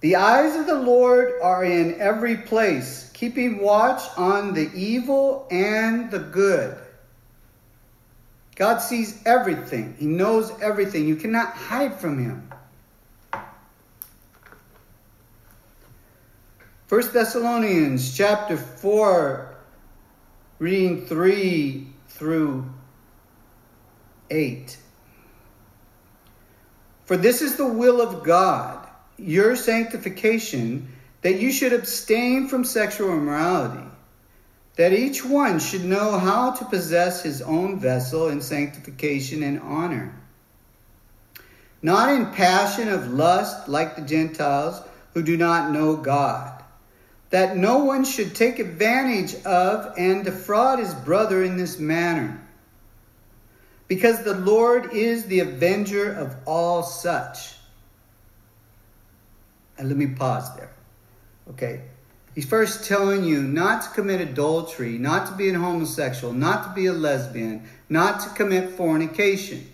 The 0.00 0.16
eyes 0.16 0.54
of 0.54 0.66
the 0.66 0.78
Lord 0.78 1.32
are 1.42 1.64
in 1.64 1.98
every 1.98 2.36
place, 2.36 3.10
keeping 3.14 3.60
watch 3.62 4.02
on 4.18 4.52
the 4.52 4.70
evil 4.74 5.48
and 5.50 6.10
the 6.10 6.18
good. 6.18 6.76
God 8.54 8.80
sees 8.80 9.22
everything, 9.24 9.96
He 9.98 10.04
knows 10.04 10.52
everything. 10.60 11.08
You 11.08 11.16
cannot 11.16 11.54
hide 11.54 11.98
from 11.98 12.22
Him. 12.22 12.52
1 16.90 17.12
Thessalonians 17.14 18.14
chapter 18.14 18.58
4 18.58 19.45
reading 20.58 21.06
3 21.06 21.86
through 22.08 22.66
8. 24.30 24.78
For 27.04 27.16
this 27.16 27.42
is 27.42 27.56
the 27.56 27.66
will 27.66 28.00
of 28.00 28.24
God, 28.24 28.88
your 29.18 29.54
sanctification, 29.54 30.88
that 31.22 31.40
you 31.40 31.52
should 31.52 31.72
abstain 31.72 32.48
from 32.48 32.64
sexual 32.64 33.10
immorality, 33.10 33.84
that 34.76 34.92
each 34.92 35.24
one 35.24 35.58
should 35.58 35.84
know 35.84 36.18
how 36.18 36.52
to 36.52 36.64
possess 36.64 37.22
his 37.22 37.42
own 37.42 37.78
vessel 37.78 38.28
in 38.28 38.40
sanctification 38.40 39.42
and 39.42 39.60
honor, 39.60 40.14
not 41.82 42.08
in 42.08 42.32
passion 42.32 42.88
of 42.88 43.12
lust 43.12 43.68
like 43.68 43.94
the 43.94 44.02
Gentiles 44.02 44.80
who 45.14 45.22
do 45.22 45.36
not 45.36 45.70
know 45.70 45.96
God 45.96 46.55
that 47.30 47.56
no 47.56 47.78
one 47.78 48.04
should 48.04 48.34
take 48.34 48.58
advantage 48.58 49.34
of 49.44 49.94
and 49.98 50.24
defraud 50.24 50.78
his 50.78 50.94
brother 50.94 51.42
in 51.42 51.56
this 51.56 51.78
manner. 51.78 52.40
Because 53.88 54.22
the 54.22 54.34
Lord 54.34 54.92
is 54.92 55.26
the 55.26 55.40
avenger 55.40 56.12
of 56.12 56.36
all 56.46 56.82
such. 56.82 57.54
And 59.78 59.88
let 59.88 59.96
me 59.96 60.06
pause 60.06 60.54
there. 60.56 60.72
Okay. 61.50 61.82
He's 62.34 62.46
first 62.46 62.84
telling 62.84 63.24
you 63.24 63.42
not 63.42 63.82
to 63.82 63.88
commit 63.90 64.20
adultery, 64.20 64.98
not 64.98 65.26
to 65.28 65.34
be 65.34 65.48
a 65.48 65.58
homosexual, 65.58 66.32
not 66.32 66.64
to 66.64 66.74
be 66.74 66.86
a 66.86 66.92
lesbian, 66.92 67.68
not 67.88 68.20
to 68.20 68.28
commit 68.30 68.70
fornication. 68.70 69.66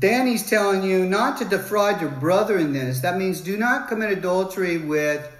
He's 0.00 0.48
telling 0.48 0.82
you 0.82 1.06
not 1.06 1.38
to 1.38 1.44
defraud 1.44 2.00
your 2.00 2.10
brother 2.10 2.58
in 2.58 2.72
this. 2.72 3.00
That 3.00 3.18
means 3.18 3.40
do 3.40 3.56
not 3.56 3.88
commit 3.88 4.16
adultery 4.16 4.78
with 4.78 5.30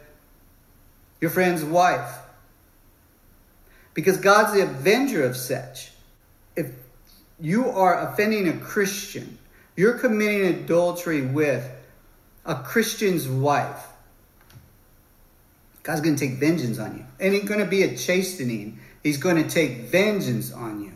your 1.21 1.31
friend's 1.31 1.65
wife. 1.65 2.19
Because 3.95 4.19
God's 4.19 4.53
the 4.53 4.63
avenger 4.63 5.25
of 5.25 5.37
such. 5.37 5.93
If 6.57 6.71
you 7.41 7.71
are 7.71 8.13
offending 8.13 8.49
a 8.49 8.59
Christian, 8.59 9.39
you're 9.77 9.99
committing 9.99 10.47
adultery 10.47 11.23
with 11.23 11.69
a 12.45 12.57
Christian's 12.57 13.27
wife. 13.27 13.87
God's 15.83 16.01
going 16.01 16.17
to 16.17 16.29
take 16.29 16.39
vengeance 16.39 16.79
on 16.79 16.97
you. 16.97 17.05
And 17.21 17.35
it's 17.35 17.47
going 17.47 17.61
to 17.61 17.67
be 17.67 17.83
a 17.83 17.97
chastening. 17.97 18.81
He's 19.03 19.19
going 19.19 19.43
to 19.43 19.49
take 19.49 19.83
vengeance 19.91 20.53
on 20.53 20.83
you. 20.83 20.93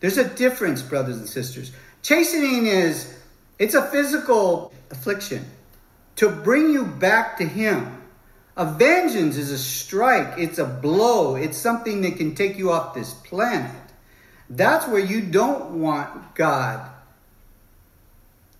There's 0.00 0.18
a 0.18 0.28
difference, 0.28 0.80
brothers 0.80 1.18
and 1.18 1.28
sisters. 1.28 1.72
Chastening 2.08 2.64
is 2.64 3.14
it's 3.58 3.74
a 3.74 3.82
physical 3.90 4.72
affliction 4.90 5.44
to 6.16 6.30
bring 6.30 6.72
you 6.72 6.86
back 6.86 7.36
to 7.36 7.44
him. 7.44 8.02
A 8.56 8.64
vengeance 8.64 9.36
is 9.36 9.50
a 9.50 9.58
strike, 9.58 10.38
it's 10.38 10.56
a 10.56 10.64
blow, 10.64 11.34
it's 11.34 11.58
something 11.58 12.00
that 12.00 12.16
can 12.16 12.34
take 12.34 12.56
you 12.56 12.72
off 12.72 12.94
this 12.94 13.12
planet. 13.12 13.70
That's 14.48 14.88
where 14.88 15.04
you 15.04 15.20
don't 15.20 15.82
want 15.82 16.34
God 16.34 16.90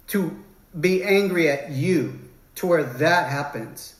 to 0.08 0.44
be 0.78 1.02
angry 1.02 1.48
at 1.48 1.70
you 1.70 2.20
to 2.56 2.66
where 2.66 2.84
that 2.84 3.30
happens. 3.30 3.94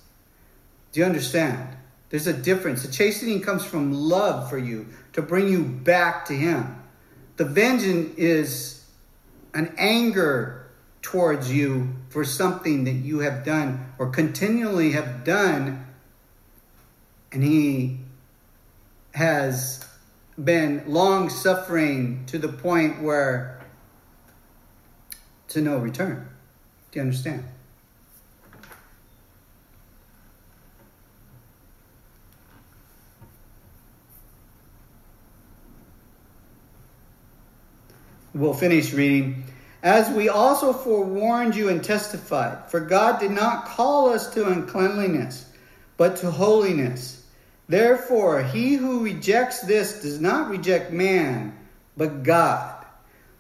Do 0.92 1.00
you 1.00 1.06
understand? 1.06 1.74
There's 2.10 2.26
a 2.26 2.34
difference. 2.34 2.82
The 2.82 2.92
chastening 2.92 3.40
comes 3.40 3.64
from 3.64 3.94
love 3.94 4.50
for 4.50 4.58
you 4.58 4.88
to 5.14 5.22
bring 5.22 5.48
you 5.48 5.64
back 5.64 6.26
to 6.26 6.34
Him. 6.34 6.82
The 7.38 7.46
vengeance 7.46 8.14
is 8.18 8.77
an 9.54 9.74
anger 9.78 10.66
towards 11.02 11.52
you 11.52 11.94
for 12.10 12.24
something 12.24 12.84
that 12.84 12.92
you 12.92 13.20
have 13.20 13.44
done 13.44 13.92
or 13.98 14.10
continually 14.10 14.92
have 14.92 15.24
done, 15.24 15.86
and 17.32 17.42
He 17.42 18.00
has 19.14 19.84
been 20.42 20.84
long 20.86 21.30
suffering 21.30 22.24
to 22.26 22.38
the 22.38 22.48
point 22.48 23.02
where 23.02 23.60
to 25.48 25.60
no 25.60 25.78
return. 25.78 26.28
Do 26.90 26.98
you 26.98 27.02
understand? 27.02 27.44
We'll 38.34 38.54
finish 38.54 38.92
reading. 38.92 39.44
As 39.82 40.10
we 40.10 40.28
also 40.28 40.72
forewarned 40.72 41.54
you 41.54 41.68
and 41.68 41.82
testified, 41.82 42.70
for 42.70 42.80
God 42.80 43.20
did 43.20 43.30
not 43.30 43.66
call 43.66 44.10
us 44.10 44.32
to 44.34 44.48
uncleanliness, 44.48 45.50
but 45.96 46.16
to 46.16 46.30
holiness. 46.30 47.24
Therefore, 47.68 48.42
he 48.42 48.74
who 48.74 49.04
rejects 49.04 49.60
this 49.60 50.02
does 50.02 50.20
not 50.20 50.50
reject 50.50 50.92
man, 50.92 51.56
but 51.96 52.22
God. 52.22 52.74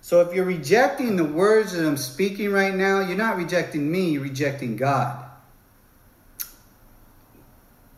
So 0.00 0.20
if 0.20 0.34
you're 0.34 0.44
rejecting 0.44 1.16
the 1.16 1.24
words 1.24 1.72
that 1.72 1.86
I'm 1.86 1.96
speaking 1.96 2.52
right 2.52 2.74
now, 2.74 3.00
you're 3.00 3.16
not 3.16 3.36
rejecting 3.36 3.90
me, 3.90 4.10
you're 4.10 4.22
rejecting 4.22 4.76
God. 4.76 5.24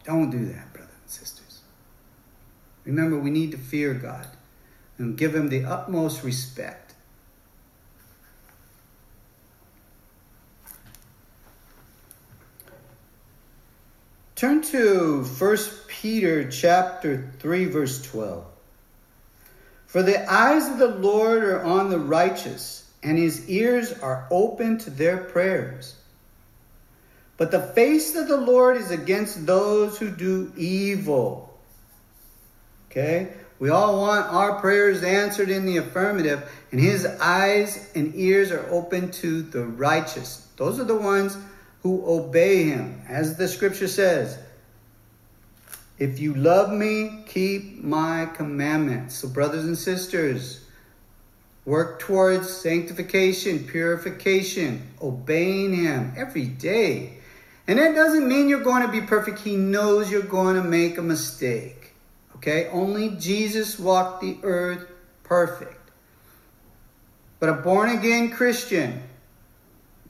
Don't 0.05 0.31
do 0.31 0.47
that, 0.47 0.73
brothers 0.73 0.95
and 1.03 1.11
sisters. 1.11 1.61
Remember, 2.85 3.19
we 3.19 3.31
need 3.31 3.51
to 3.51 3.59
fear 3.59 3.93
God 3.93 4.27
and 5.01 5.17
give 5.17 5.35
him 5.35 5.49
the 5.49 5.65
utmost 5.65 6.23
respect. 6.23 6.95
Turn 14.37 14.63
to 14.63 15.25
1 15.25 15.57
Peter 15.89 16.51
chapter 16.51 17.33
3 17.41 17.65
verse 17.67 18.03
12. 18.03 18.45
For 19.87 20.03
the 20.03 20.31
eyes 20.33 20.69
of 20.69 20.79
the 20.79 20.89
Lord 20.89 21.45
are 21.45 21.63
on 21.63 21.91
the 21.91 21.99
righteous, 21.99 22.89
and 23.03 23.19
his 23.19 23.49
ears 23.49 23.93
are 23.93 24.29
open 24.31 24.79
to 24.79 24.91
their 24.91 25.17
prayers. 25.17 25.97
But 27.39 27.51
the 27.51 27.61
face 27.61 28.15
of 28.17 28.29
the 28.29 28.37
Lord 28.37 28.77
is 28.77 28.91
against 28.91 29.47
those 29.47 29.99
who 29.99 30.11
do 30.11 30.53
evil. 30.57 31.59
Okay? 32.91 33.33
We 33.61 33.69
all 33.69 34.01
want 34.01 34.27
our 34.27 34.59
prayers 34.59 35.03
answered 35.03 35.51
in 35.51 35.67
the 35.67 35.77
affirmative, 35.77 36.51
and 36.73 36.81
his 36.81 37.05
eyes 37.05 37.91
and 37.95 38.15
ears 38.17 38.51
are 38.51 38.67
open 38.71 39.11
to 39.13 39.43
the 39.43 39.65
righteous. 39.65 40.49
Those 40.57 40.81
are 40.81 40.85
the 40.85 40.97
ones 40.97 41.37
who 41.83 42.03
obey 42.07 42.65
him. 42.65 43.03
As 43.07 43.37
the 43.37 43.47
scripture 43.47 43.87
says, 43.87 44.39
if 45.99 46.19
you 46.19 46.33
love 46.35 46.73
me, 46.73 47.23
keep 47.27 47.85
my 47.85 48.31
commandments. 48.35 49.17
So, 49.17 49.29
brothers 49.29 49.67
and 49.67 49.77
sisters, 49.77 50.65
work 51.67 51.99
towards 52.01 52.49
sanctification, 52.49 53.67
purification, 53.67 54.89
obeying 55.03 55.75
him 55.75 56.15
every 56.17 56.47
day. 56.47 57.19
And 57.69 57.79
that 57.79 57.95
doesn't 57.95 58.27
mean 58.27 58.49
you're 58.49 58.65
going 58.65 58.87
to 58.87 58.91
be 58.91 59.03
perfect. 59.03 59.41
He 59.41 59.57
knows 59.57 60.11
you're 60.11 60.23
going 60.23 60.57
to 60.57 60.65
make 60.65 60.97
a 60.97 61.03
mistake. 61.03 61.80
Okay? 62.41 62.69
Only 62.69 63.11
Jesus 63.11 63.79
walked 63.79 64.23
the 64.23 64.39
earth 64.43 64.87
perfect. 65.25 65.77
But 67.39 67.51
a 67.51 67.55
born 67.55 67.91
again 67.91 68.31
Christian 68.31 69.03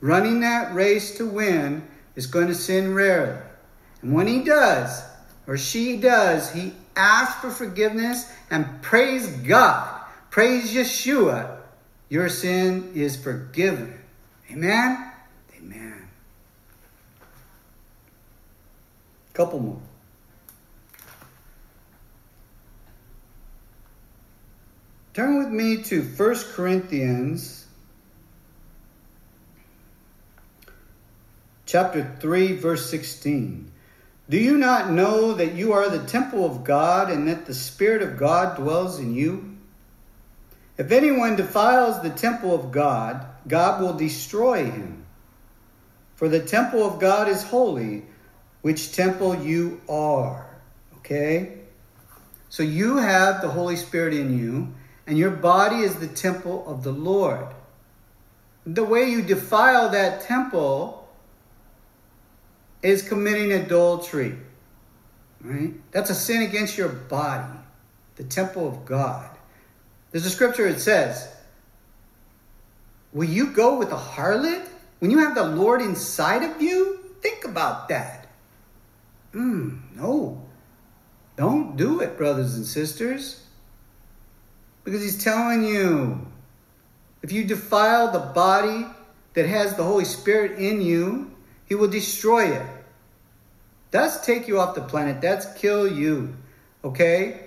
running 0.00 0.40
that 0.40 0.72
race 0.72 1.16
to 1.18 1.26
win 1.26 1.86
is 2.14 2.26
going 2.26 2.46
to 2.46 2.54
sin 2.54 2.94
rarely. 2.94 3.38
And 4.02 4.14
when 4.14 4.28
he 4.28 4.44
does, 4.44 5.02
or 5.46 5.58
she 5.58 5.96
does, 5.96 6.52
he 6.52 6.72
asks 6.94 7.40
for 7.40 7.50
forgiveness 7.50 8.30
and 8.50 8.80
praise 8.80 9.26
God. 9.26 10.02
Praise 10.30 10.72
Yeshua. 10.72 11.58
Your 12.08 12.28
sin 12.28 12.92
is 12.94 13.16
forgiven. 13.16 13.98
Amen? 14.50 15.12
Amen. 15.56 16.08
Couple 19.34 19.60
more. 19.60 19.80
Turn 25.12 25.38
with 25.38 25.48
me 25.48 25.82
to 25.84 26.02
1 26.02 26.36
Corinthians 26.52 27.66
chapter 31.66 32.16
3 32.20 32.52
verse 32.52 32.88
16. 32.88 33.72
Do 34.28 34.38
you 34.38 34.56
not 34.56 34.92
know 34.92 35.34
that 35.34 35.54
you 35.54 35.72
are 35.72 35.88
the 35.88 36.06
temple 36.06 36.46
of 36.46 36.62
God 36.62 37.10
and 37.10 37.26
that 37.26 37.46
the 37.46 37.54
spirit 37.54 38.02
of 38.02 38.16
God 38.16 38.56
dwells 38.56 39.00
in 39.00 39.12
you? 39.12 39.56
If 40.78 40.92
anyone 40.92 41.34
defiles 41.34 42.00
the 42.00 42.10
temple 42.10 42.54
of 42.54 42.70
God, 42.70 43.26
God 43.48 43.82
will 43.82 43.94
destroy 43.94 44.70
him. 44.70 45.04
For 46.14 46.28
the 46.28 46.38
temple 46.38 46.84
of 46.84 47.00
God 47.00 47.26
is 47.26 47.42
holy, 47.42 48.04
which 48.62 48.92
temple 48.92 49.42
you 49.42 49.80
are. 49.88 50.46
Okay? 50.98 51.58
So 52.48 52.62
you 52.62 52.98
have 52.98 53.42
the 53.42 53.48
Holy 53.48 53.74
Spirit 53.74 54.14
in 54.14 54.38
you 54.38 54.72
and 55.10 55.18
your 55.18 55.32
body 55.32 55.78
is 55.78 55.96
the 55.96 56.06
temple 56.06 56.62
of 56.68 56.84
the 56.84 56.92
Lord. 56.92 57.48
The 58.64 58.84
way 58.84 59.10
you 59.10 59.22
defile 59.22 59.88
that 59.88 60.20
temple 60.20 61.08
is 62.80 63.02
committing 63.02 63.50
adultery. 63.50 64.36
Right? 65.40 65.72
That's 65.90 66.10
a 66.10 66.14
sin 66.14 66.42
against 66.42 66.78
your 66.78 66.90
body, 66.90 67.58
the 68.14 68.22
temple 68.22 68.68
of 68.68 68.84
God. 68.84 69.28
There's 70.12 70.26
a 70.26 70.30
scripture 70.30 70.70
that 70.72 70.78
says, 70.78 71.28
Will 73.12 73.28
you 73.28 73.48
go 73.48 73.80
with 73.80 73.90
a 73.90 73.96
harlot 73.96 74.64
when 75.00 75.10
you 75.10 75.18
have 75.18 75.34
the 75.34 75.42
Lord 75.42 75.82
inside 75.82 76.44
of 76.44 76.62
you? 76.62 77.00
Think 77.20 77.44
about 77.44 77.88
that. 77.88 78.28
Mm, 79.34 79.96
no. 79.96 80.40
Don't 81.34 81.76
do 81.76 81.98
it, 81.98 82.16
brothers 82.16 82.54
and 82.54 82.64
sisters. 82.64 83.44
Because 84.84 85.02
he's 85.02 85.22
telling 85.22 85.64
you 85.64 86.26
if 87.22 87.32
you 87.32 87.44
defile 87.44 88.10
the 88.10 88.18
body 88.18 88.86
that 89.34 89.46
has 89.46 89.74
the 89.74 89.84
Holy 89.84 90.04
Spirit 90.04 90.58
in 90.58 90.80
you, 90.80 91.30
he 91.66 91.74
will 91.74 91.88
destroy 91.88 92.52
it. 92.52 92.66
That's 93.90 94.24
take 94.24 94.48
you 94.48 94.60
off 94.60 94.74
the 94.74 94.82
planet. 94.82 95.20
That's 95.20 95.46
kill 95.58 95.86
you. 95.86 96.34
Okay? 96.84 97.40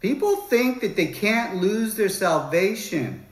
People 0.00 0.36
think 0.36 0.80
that 0.82 0.96
they 0.96 1.06
can't 1.06 1.56
lose 1.56 1.94
their 1.94 2.08
salvation. 2.08 3.24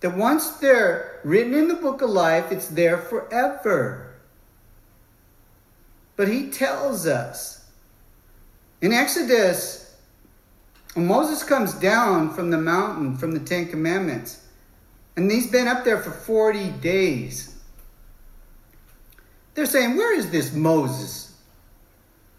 that 0.00 0.16
once 0.16 0.50
they're 0.52 1.20
written 1.24 1.52
in 1.52 1.68
the 1.68 1.74
book 1.74 2.00
of 2.00 2.08
life, 2.08 2.50
it's 2.50 2.68
there 2.68 2.96
forever. 2.98 4.14
But 6.16 6.28
he 6.28 6.50
tells 6.50 7.06
us 7.06 7.64
in 8.80 8.92
Exodus, 8.92 9.79
Moses 10.96 11.42
comes 11.42 11.74
down 11.74 12.34
from 12.34 12.50
the 12.50 12.58
mountain 12.58 13.16
from 13.16 13.32
the 13.32 13.40
Ten 13.40 13.68
Commandments, 13.68 14.46
and 15.16 15.30
he's 15.30 15.50
been 15.50 15.68
up 15.68 15.84
there 15.84 16.02
for 16.02 16.10
40 16.10 16.70
days. 16.82 17.56
They're 19.54 19.66
saying, 19.66 19.96
Where 19.96 20.16
is 20.16 20.30
this 20.30 20.52
Moses? 20.52 21.36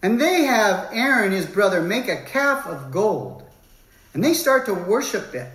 And 0.02 0.20
they 0.20 0.42
have 0.44 0.88
Aaron, 0.92 1.32
his 1.32 1.46
brother, 1.46 1.80
make 1.80 2.08
a 2.08 2.22
calf 2.22 2.66
of 2.66 2.90
gold. 2.90 3.44
And 4.14 4.22
they 4.22 4.34
start 4.34 4.66
to 4.66 4.74
worship 4.74 5.34
it. 5.34 5.48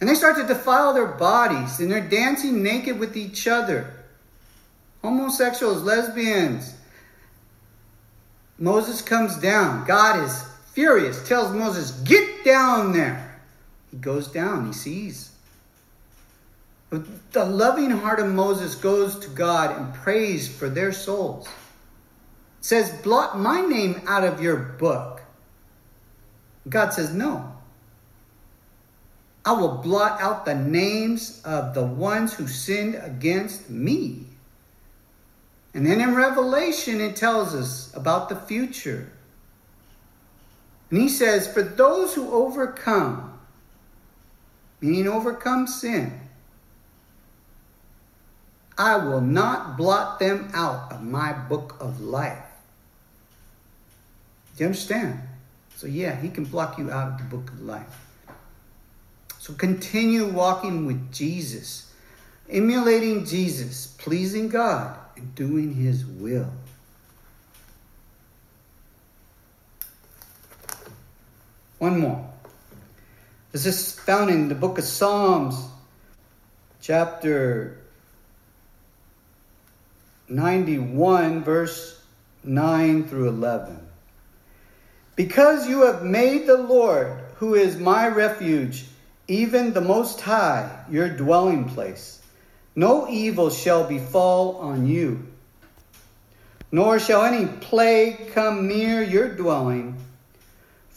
And 0.00 0.08
they 0.08 0.14
start 0.14 0.36
to 0.36 0.46
defile 0.46 0.92
their 0.92 1.06
bodies. 1.06 1.80
And 1.80 1.90
they're 1.90 2.06
dancing 2.06 2.62
naked 2.62 2.98
with 2.98 3.16
each 3.16 3.48
other. 3.48 3.94
Homosexuals, 5.02 5.82
lesbians. 5.82 6.74
Moses 8.58 9.00
comes 9.00 9.36
down. 9.38 9.86
God 9.86 10.22
is 10.24 10.44
furious, 10.78 11.26
tells 11.26 11.52
Moses, 11.52 11.90
Get 12.02 12.44
down 12.44 12.92
there. 12.92 13.40
He 13.90 13.96
goes 13.96 14.28
down, 14.28 14.64
he 14.64 14.72
sees. 14.72 15.32
But 16.88 17.32
The 17.32 17.44
loving 17.44 17.90
heart 17.90 18.20
of 18.20 18.28
Moses 18.28 18.76
goes 18.76 19.18
to 19.18 19.28
God 19.30 19.76
and 19.76 19.92
prays 19.92 20.46
for 20.46 20.68
their 20.68 20.92
souls. 20.92 21.48
It 21.48 22.64
says, 22.64 22.92
Blot 23.02 23.40
my 23.40 23.60
name 23.60 24.02
out 24.06 24.22
of 24.22 24.40
your 24.40 24.54
book. 24.54 25.20
God 26.68 26.90
says, 26.90 27.12
No. 27.12 27.56
I 29.44 29.54
will 29.54 29.78
blot 29.78 30.20
out 30.20 30.44
the 30.44 30.54
names 30.54 31.42
of 31.44 31.74
the 31.74 31.84
ones 31.84 32.34
who 32.34 32.46
sinned 32.46 32.94
against 33.02 33.68
me. 33.68 34.26
And 35.74 35.84
then 35.84 36.00
in 36.00 36.14
Revelation, 36.14 37.00
it 37.00 37.16
tells 37.16 37.52
us 37.52 37.92
about 37.96 38.28
the 38.28 38.36
future. 38.36 39.10
And 40.90 41.00
he 41.00 41.08
says, 41.08 41.52
For 41.52 41.62
those 41.62 42.14
who 42.14 42.30
overcome, 42.32 43.38
meaning 44.80 45.08
overcome 45.08 45.66
sin, 45.66 46.20
I 48.76 48.96
will 48.96 49.20
not 49.20 49.76
blot 49.76 50.20
them 50.20 50.50
out 50.54 50.92
of 50.92 51.02
my 51.02 51.32
book 51.32 51.76
of 51.80 52.00
life. 52.00 52.38
Do 54.56 54.64
you 54.64 54.66
understand? 54.66 55.20
So, 55.76 55.86
yeah, 55.86 56.14
he 56.20 56.28
can 56.28 56.44
block 56.44 56.78
you 56.78 56.90
out 56.90 57.12
of 57.12 57.18
the 57.18 57.36
book 57.36 57.50
of 57.50 57.60
life. 57.60 58.06
So, 59.38 59.52
continue 59.52 60.26
walking 60.26 60.86
with 60.86 61.12
Jesus, 61.12 61.92
emulating 62.48 63.24
Jesus, 63.24 63.88
pleasing 63.98 64.48
God, 64.48 64.96
and 65.16 65.34
doing 65.34 65.74
his 65.74 66.04
will. 66.06 66.50
One 71.88 72.00
more. 72.00 72.30
This 73.50 73.64
is 73.64 73.92
found 73.92 74.28
in 74.28 74.50
the 74.50 74.54
book 74.54 74.76
of 74.76 74.84
Psalms, 74.84 75.56
chapter 76.82 77.78
91, 80.28 81.42
verse 81.42 81.98
9 82.44 83.08
through 83.08 83.28
11. 83.28 83.78
Because 85.16 85.66
you 85.66 85.86
have 85.86 86.02
made 86.02 86.46
the 86.46 86.58
Lord, 86.58 87.20
who 87.36 87.54
is 87.54 87.78
my 87.78 88.06
refuge, 88.08 88.84
even 89.26 89.72
the 89.72 89.80
Most 89.80 90.20
High, 90.20 90.84
your 90.90 91.08
dwelling 91.08 91.70
place, 91.70 92.20
no 92.76 93.08
evil 93.08 93.48
shall 93.48 93.88
befall 93.88 94.56
on 94.56 94.86
you, 94.86 95.26
nor 96.70 96.98
shall 96.98 97.24
any 97.24 97.46
plague 97.46 98.32
come 98.34 98.68
near 98.68 99.02
your 99.02 99.34
dwelling. 99.34 99.96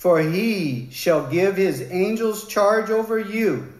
For 0.02 0.20
he 0.20 0.88
shall 0.90 1.28
give 1.28 1.58
his 1.58 1.80
angels 1.92 2.48
charge 2.48 2.90
over 2.90 3.20
you 3.20 3.72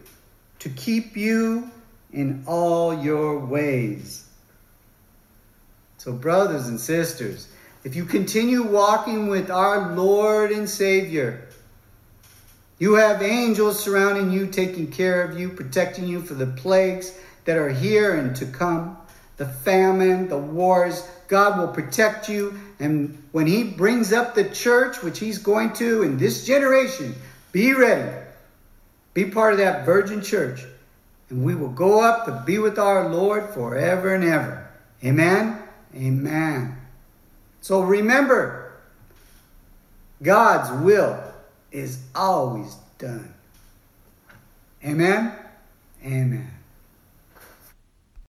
to 0.60 0.68
keep 0.68 1.16
you 1.16 1.68
in 2.12 2.44
all 2.46 2.96
your 3.02 3.40
ways. 3.40 4.24
So, 5.98 6.12
brothers 6.12 6.68
and 6.68 6.78
sisters, 6.78 7.48
if 7.82 7.96
you 7.96 8.04
continue 8.04 8.62
walking 8.62 9.26
with 9.26 9.50
our 9.50 9.96
Lord 9.96 10.52
and 10.52 10.70
Savior, 10.70 11.48
you 12.78 12.94
have 12.94 13.20
angels 13.20 13.82
surrounding 13.82 14.30
you, 14.30 14.46
taking 14.46 14.92
care 14.92 15.24
of 15.24 15.36
you, 15.36 15.48
protecting 15.48 16.06
you 16.06 16.22
for 16.22 16.34
the 16.34 16.46
plagues 16.46 17.18
that 17.46 17.56
are 17.56 17.70
here 17.70 18.14
and 18.14 18.36
to 18.36 18.46
come, 18.46 18.96
the 19.38 19.48
famine, 19.48 20.28
the 20.28 20.38
wars. 20.38 21.02
God 21.32 21.58
will 21.58 21.68
protect 21.68 22.28
you. 22.28 22.60
And 22.78 23.22
when 23.32 23.46
He 23.46 23.64
brings 23.64 24.12
up 24.12 24.34
the 24.34 24.44
church, 24.50 25.02
which 25.02 25.18
He's 25.18 25.38
going 25.38 25.72
to 25.74 26.02
in 26.02 26.18
this 26.18 26.44
generation, 26.44 27.14
be 27.52 27.72
ready. 27.72 28.14
Be 29.14 29.24
part 29.24 29.54
of 29.54 29.58
that 29.60 29.86
virgin 29.86 30.20
church. 30.20 30.60
And 31.30 31.42
we 31.42 31.54
will 31.54 31.70
go 31.70 32.02
up 32.02 32.26
to 32.26 32.42
be 32.44 32.58
with 32.58 32.78
our 32.78 33.08
Lord 33.08 33.48
forever 33.54 34.14
and 34.14 34.24
ever. 34.24 34.68
Amen. 35.02 35.58
Amen. 35.96 36.76
So 37.62 37.80
remember, 37.80 38.74
God's 40.22 40.84
will 40.84 41.18
is 41.70 41.98
always 42.14 42.76
done. 42.98 43.32
Amen. 44.84 45.32
Amen. 46.04 46.51